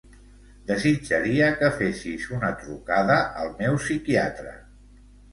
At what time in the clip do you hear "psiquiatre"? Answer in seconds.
3.83-4.55